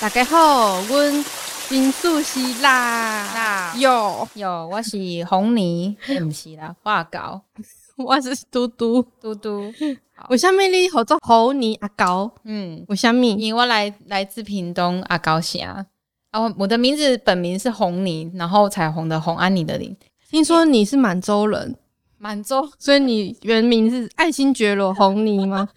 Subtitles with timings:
[0.00, 1.24] 大家好，阮
[1.68, 4.96] 金素是啦，啦有，有，我是
[5.28, 7.42] 红泥， 不是啦，画稿
[7.96, 9.02] 我是嘟嘟。
[9.20, 9.72] 嘟嘟，
[10.30, 12.30] 为什么你合作红泥阿高？
[12.44, 13.24] 嗯，为什么？
[13.24, 15.86] 因为我来来自屏东阿高峡，
[16.32, 19.96] 啊，我我的名字本名是红泥，然后彩虹的红，安妮的妮，
[20.28, 21.76] 听说你是满洲人，
[22.18, 25.68] 满洲，所以你原名是爱新觉罗红泥吗？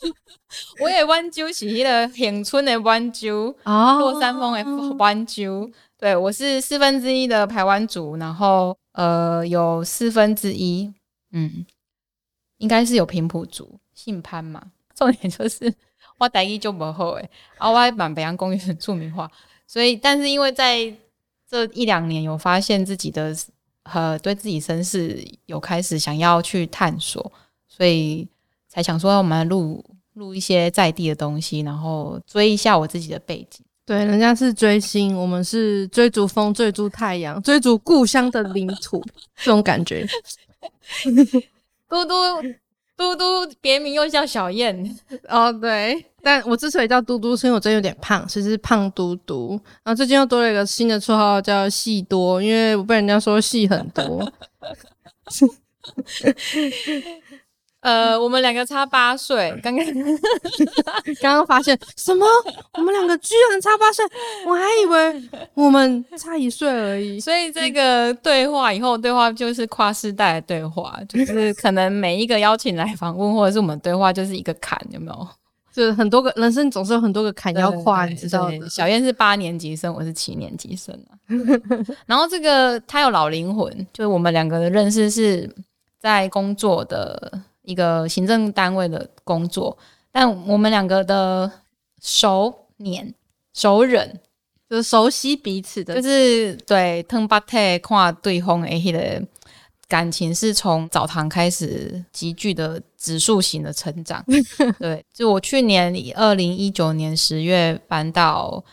[0.80, 3.98] 我也湾州是迄个永春的湾州，哦。
[3.98, 10.92] 落山峰的湾州，对我是四分之一的排湾族，然后呃有四分之一，
[11.32, 11.66] 嗯，
[12.58, 14.62] 应该是有平埔族，姓潘嘛。
[14.94, 15.72] 重点就是
[16.18, 19.30] 我台语就不好诶，啊，我还蛮北洋公园很著名化，
[19.66, 20.92] 所以但是因为在
[21.48, 23.32] 这一两年有发现自己的
[23.84, 27.32] 呃对自己身世有开始想要去探索，
[27.68, 28.26] 所以
[28.68, 29.84] 才想说我们录
[30.18, 33.64] 录一些在地的东西，然后追一下我自己的背景。
[33.86, 39.02] 对，人家是追星，我们是追逐风、追逐太阳、追逐故乡的领土，
[39.36, 40.06] 这种感觉。
[41.88, 42.14] 嘟嘟
[42.96, 43.24] 嘟嘟，
[43.62, 44.94] 别名又叫小燕，
[45.28, 49.58] 哦，对，但我之所以叫嘟嘟，是因为我最近有点胖，其实是胖嘟嘟。
[49.82, 54.30] 然后最近又多了一个新的绰号叫戏多，因为我被人家说戏很多。
[57.80, 59.86] 呃，我们两个差八岁，刚刚
[61.22, 62.26] 刚刚发现什么？
[62.74, 64.04] 我们两个居然差八岁，
[64.46, 67.20] 我还以为我们差一岁而已。
[67.20, 75.28] 所以这个对话以后对话就是跨世代的对话， 就是可能每一个邀请来访问或者是我们对话就是一个坎，有没有？
[75.72, 78.68] 就是很多个人生总是有很多个坎要跨，你知道的。
[78.68, 81.14] 小燕是八年级生，我是七年级生啊。
[82.04, 85.48] 然后这个他有老灵魂，就是我们两个的认识是
[86.00, 89.76] 在工作的一个行政单位的工作，
[90.10, 91.52] 但我们两个的
[92.00, 93.14] 熟年
[93.52, 94.18] 熟人，
[94.70, 99.22] 就是熟悉彼此的，就是对腾巴特看对方的迄个
[99.86, 104.24] 感情是从澡堂开始急剧的指数型的成长。
[104.80, 108.64] 对，就我去年二零一九年十月搬到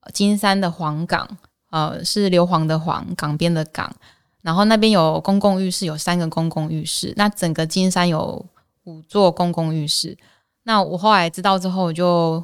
[0.00, 1.38] 呃金山的黄港，
[1.70, 3.94] 呃，是硫磺的黄，港边的港。
[4.42, 7.12] 然后那边有公共浴室，有三个公共浴室。
[7.16, 8.44] 那整个金山有
[8.84, 10.16] 五座公共浴室。
[10.64, 12.42] 那我后来知道之后，我就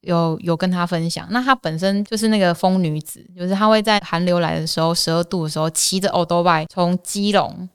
[0.00, 1.26] 有有跟她分享。
[1.30, 7.68] 那她本身就是那个疯女子，就是她会在寒流来的时候，十二度的时候，骑着 o d o b i 从基隆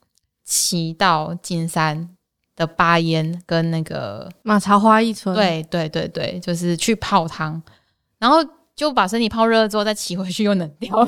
[0.44, 2.10] 骑到金山
[2.56, 7.62] 的巴烟跟那个马茶花一村。，对对对对，就是去泡汤，
[8.18, 8.38] 然后
[8.76, 11.08] 就把身体泡热了之后再骑回去又冷掉了。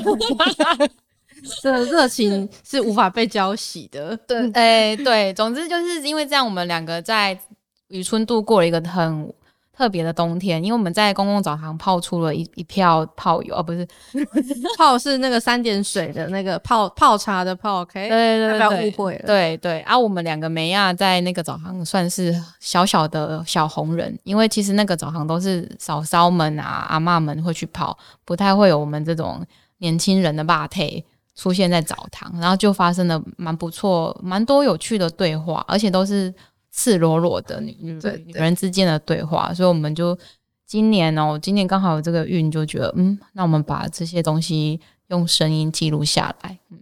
[1.62, 4.16] 这热情是无法被浇熄的。
[4.26, 7.38] 对，哎、对，总之就是因为这样，我们两个在
[7.88, 9.32] 渔村度过了一个很
[9.76, 13.86] 特别的冬天，因为我们在公共澡堂泡出了一一票泡友，哦，不是，
[14.78, 18.08] 泡是那个三点水的那个泡泡茶的泡，OK？
[18.08, 19.26] 对对对，不要对误会了。
[19.26, 29.44] 对对，啊，我们两个梅亚在那个澡堂算是小小的小红人，因为其实那个澡堂都是嫂嫂们啊、阿嬷们会去泡，不太会有我们这种
[29.78, 36.32] 年轻人的霸退出现在澡堂，然后就发生了蛮不错、蛮多有趣的对话，而且都是
[36.70, 37.92] 赤裸裸的女女
[38.26, 40.16] 女人之间的对话，所以我们就
[40.66, 46.78] 今年哦，今年刚好有这个运，就觉得嗯，那我们把这些东西用声音记录下来，嗯。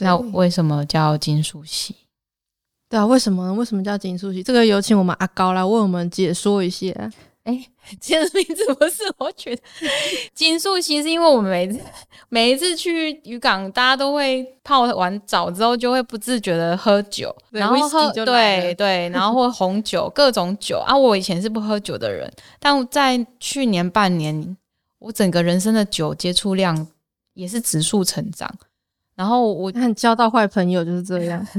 [0.00, 1.96] 那对为什么叫金属系？
[2.88, 3.52] 对啊，为什么呢？
[3.52, 4.42] 为什么叫金属系？
[4.42, 6.86] 这个有请我们阿高来为我们解说一下。
[7.48, 7.66] 哎，
[7.98, 9.62] 这个名字不是我取的。
[10.34, 11.80] 金属系是因为我们每次
[12.28, 20.94] 每一次去渔港，大家都会泡完澡之后就会不自觉的喝酒，然后喝对对， 然后或红酒各种酒啊。
[20.94, 24.54] 我以前是不喝酒的人，但在去年半年，
[24.98, 26.86] 我整个人生的酒接触量
[27.32, 28.54] 也是指数成长。
[29.18, 31.44] 然后我看交到坏朋友就是这样。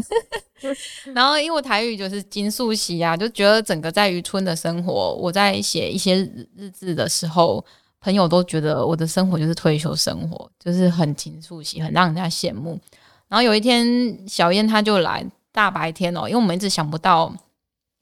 [1.14, 7.64] 然后因为台语就是金素喜啊，就觉得整个在渔村的生活，我在写一些日日志的时候，
[8.00, 12.80] 朋友都觉得我的生活就是退休生活，就是很金素喜，很让人家羡慕。
[13.28, 17.34] 然后有一天，小燕她就来大白天哦，因为我们一直想不到，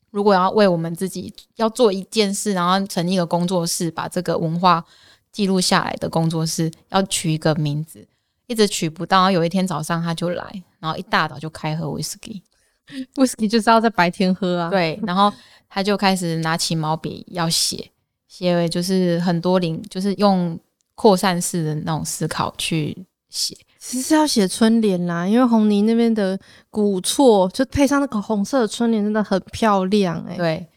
[0.10, 4.84] 如果要为我们自己要做一件事，然后成立一个工作室，把这个文化
[5.32, 8.08] 记录下来的工作室，要取一个名字，
[8.48, 9.30] 一直取不到。
[9.30, 12.42] 有一天早上他就来，然后一大早就开喝威士忌。
[13.16, 15.32] whisky 就是要在白天喝啊。，对，然后
[15.70, 17.92] 他就开始拿起毛笔要写，
[18.28, 20.58] 写就是很多零，就是用
[20.96, 23.56] 扩散式的那种思考去写。
[23.78, 26.38] 其实要写春联啦，因为红泥那边的
[26.70, 30.68] 古厝就配上那个红色的春联，真的很漂亮哎、对，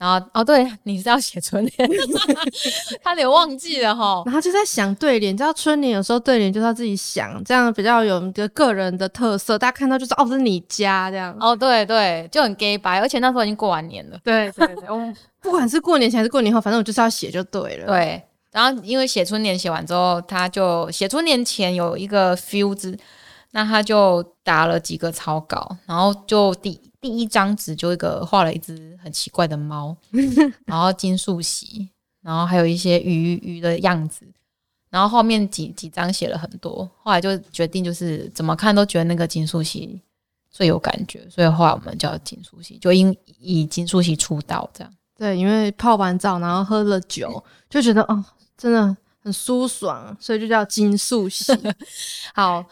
[0.00, 1.90] 然后哦，对，你是要写春联，
[3.04, 4.22] 他连忘记了哈。
[4.24, 11.36] 然后就在想对联，你知道春联有时候对联就是要自己想，这样比较有一个个人的特色，大家看到就是哦，这是你家这样。
[11.38, 14.18] 哦，对对，就很 gay 白，而且那时候已经过完年了。
[14.24, 15.12] 对对对，我
[15.42, 17.86] 不管是过年前还是过年后，反正我就是要写就对了。
[17.88, 18.22] 对，
[18.52, 22.98] 然后因为写春联写完之后，他就写春联前有一个 feel 字，
[23.50, 29.96] 那他就打了几个草稿，然后就第第一张纸就一个画了一只很奇怪的猫，
[30.66, 31.88] 然后金素喜，
[32.22, 34.26] 然后还有一些鱼鱼的样子，
[34.90, 40.00] 然后后面几几张写了很多，后来就决定就是怎么看都觉得那个金素喜
[40.50, 44.92] 最有感觉，所以后来我们叫金素喜，就因以金素喜出道这样。
[45.16, 48.24] 对，因为泡完澡然后喝了酒，就觉得哦，
[48.56, 51.52] 真的很舒爽，所以就叫金素喜。
[52.34, 52.64] 好，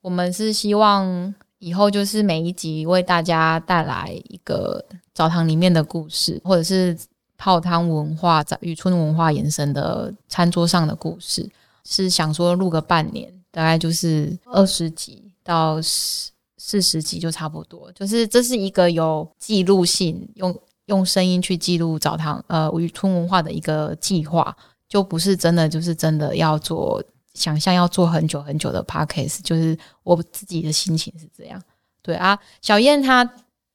[0.00, 1.34] 我们是希望
[1.64, 4.84] 以后就是每一集为大家带来一个
[5.14, 6.94] 澡堂里面的故事，或者是
[7.38, 11.50] 泡汤文化、在渔村文化延伸的餐桌上的故事。
[11.86, 17.90] 是想说录个半年，大概就是二十集到四四十集就差不多。
[17.92, 20.54] 就是这是一个有记录性，用
[20.86, 24.54] 用声音去记录澡堂呃渔村文化的一个计划，
[24.86, 27.02] 就不是真的就是真的要做。
[27.34, 31.62] 想象要做很久很久的 podcast，就是我自己的心情是这样。
[32.02, 33.28] 对啊，小燕她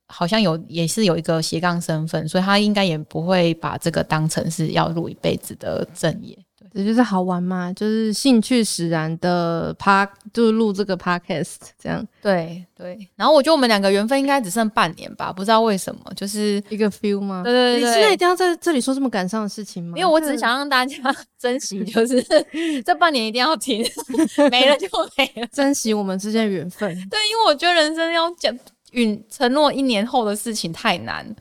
[0.08, 6.38] 好像有也是有一个斜杠身份，所以她应该也不会把这个当成是要录一辈子的正业。
[6.74, 12.06] 这就是好玩嘛，就是兴趣使然的 p 就录这个 podcast 这样。
[12.22, 17.42] 对对，然后我觉得我们两个缘分应该只剩半年吧，不知道为什么，就是一个 feel 吗？
[17.44, 19.98] 对对对，你现在一定要在这里说这么感伤的事情吗？
[19.98, 20.96] 因为我只是想让大家
[21.40, 22.24] 珍惜，就是
[22.86, 23.84] 这半年一定要听，
[24.52, 24.88] 没了就
[25.18, 26.90] 没了，珍惜我们之间的缘分。
[27.10, 28.56] 对，因为我觉得人生要讲
[28.92, 31.36] 允承诺一年后的事情太难。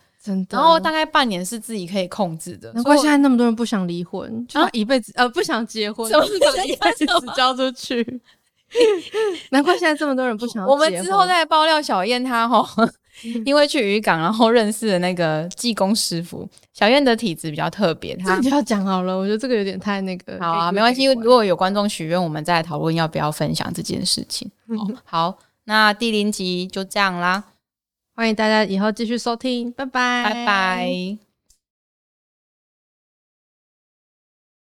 [0.50, 7.06] 然后大概半年是自己可以控制的，难怪现在那么多人不想离婚，就一辈子呃不想结婚，什么把一辈子
[7.36, 8.20] 交出去？
[9.50, 10.66] 难怪现在这么多人不想。
[10.66, 12.86] 我们之后再爆料小燕她哈，
[13.46, 16.46] 因为去渔港然后认识了那个技工师傅。
[16.74, 20.38] 小燕的体质比较特别，她不要讲好了，我觉得这个有点太那个。
[20.38, 24.50] 好啊，没关系，如果有观众许愿，我们再讨论要不要分享这件事情。
[25.04, 27.42] 好，那第零集就这样啦。
[28.18, 31.27] 欢迎大家以后继续收听，拜拜，拜拜。